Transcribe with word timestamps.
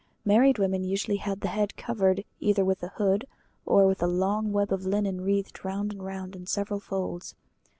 Married 0.25 0.57
women 0.57 0.83
usually 0.83 1.17
had 1.17 1.41
the 1.41 1.47
head 1.47 1.75
covered 1.77 2.25
either 2.39 2.65
with 2.65 2.81
a 2.81 2.87
hood 2.87 3.27
or 3.67 3.85
with 3.85 4.01
a 4.01 4.07
long 4.07 4.51
web 4.51 4.73
of 4.73 4.83
linen 4.83 5.21
wreathed 5.21 5.63
round 5.63 5.91
and 5.91 6.03
round 6.03 6.35
in 6.35 6.47
several 6.47 6.79
folds. 6.79 7.35